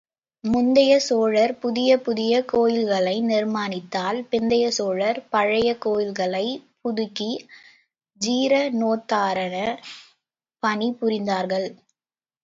முந்திய 0.43 0.99
சோழர் 0.99 1.59
புதிய 1.59 1.97
புதிய 1.99 2.45
கோயில்களை 2.45 3.13
நிர்மாணித்தால், 3.23 4.19
பிந்திய 4.31 4.67
சோழர் 4.69 5.27
பழைய 5.29 5.77
கோயில்களைப் 5.77 6.65
புதுக்கி 6.81 7.29
ஜீரணோத்தாரணப் 8.21 9.79
பணி 10.63 10.97
புரிந்தார்கள். 11.01 11.69